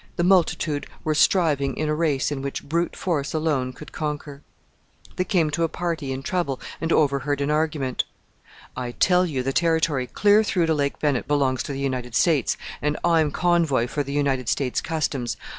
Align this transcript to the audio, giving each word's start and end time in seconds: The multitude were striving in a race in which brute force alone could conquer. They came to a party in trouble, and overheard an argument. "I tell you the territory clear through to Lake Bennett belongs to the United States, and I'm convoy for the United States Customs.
The 0.15 0.23
multitude 0.23 0.87
were 1.03 1.13
striving 1.13 1.77
in 1.77 1.87
a 1.87 1.93
race 1.93 2.31
in 2.31 2.41
which 2.41 2.67
brute 2.67 2.95
force 2.95 3.35
alone 3.35 3.71
could 3.71 3.91
conquer. 3.91 4.41
They 5.15 5.23
came 5.23 5.51
to 5.51 5.61
a 5.63 5.69
party 5.69 6.11
in 6.11 6.23
trouble, 6.23 6.59
and 6.81 6.91
overheard 6.91 7.39
an 7.39 7.51
argument. 7.51 8.05
"I 8.75 8.93
tell 8.93 9.27
you 9.27 9.43
the 9.43 9.53
territory 9.53 10.07
clear 10.07 10.43
through 10.43 10.65
to 10.65 10.73
Lake 10.73 10.97
Bennett 10.97 11.27
belongs 11.27 11.61
to 11.61 11.71
the 11.71 11.79
United 11.79 12.15
States, 12.15 12.57
and 12.81 12.97
I'm 13.03 13.29
convoy 13.29 13.85
for 13.85 14.01
the 14.01 14.11
United 14.11 14.49
States 14.49 14.81
Customs. 14.81 15.37